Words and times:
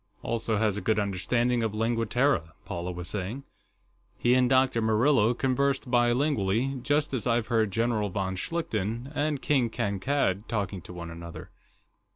"...also 0.23 0.57
has 0.57 0.77
a 0.77 0.81
good 0.81 0.97
understanding 0.97 1.61
of 1.61 1.75
Lingua 1.75 2.07
Terra," 2.07 2.55
Paula 2.65 2.91
was 2.91 3.07
saying. 3.07 3.43
"He 4.17 4.33
and 4.33 4.49
Dr. 4.49 4.81
Murillo 4.81 5.35
conversed 5.35 5.91
bilingually, 5.91 6.81
just 6.81 7.13
as 7.13 7.27
I've 7.27 7.49
heard 7.53 7.69
General 7.69 8.09
von 8.09 8.35
Schlichten 8.35 9.11
and 9.13 9.43
King 9.43 9.69
Kankad 9.69 10.47
talking 10.47 10.81
to 10.81 10.93
one 10.93 11.11
another. 11.11 11.51